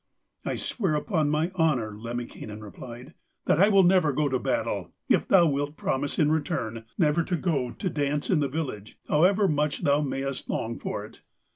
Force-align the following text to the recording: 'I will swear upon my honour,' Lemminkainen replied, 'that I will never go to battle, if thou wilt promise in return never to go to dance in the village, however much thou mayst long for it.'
'I 0.45 0.49
will 0.53 0.57
swear 0.57 0.95
upon 0.95 1.29
my 1.29 1.51
honour,' 1.51 1.95
Lemminkainen 1.95 2.63
replied, 2.63 3.13
'that 3.45 3.59
I 3.59 3.69
will 3.69 3.83
never 3.83 4.11
go 4.11 4.27
to 4.29 4.39
battle, 4.39 4.93
if 5.07 5.27
thou 5.27 5.45
wilt 5.45 5.77
promise 5.77 6.17
in 6.17 6.31
return 6.31 6.85
never 6.97 7.21
to 7.21 7.35
go 7.35 7.69
to 7.69 7.87
dance 7.87 8.31
in 8.31 8.39
the 8.39 8.49
village, 8.49 8.97
however 9.07 9.47
much 9.47 9.83
thou 9.83 10.01
mayst 10.01 10.49
long 10.49 10.79
for 10.79 11.05
it.' 11.05 11.21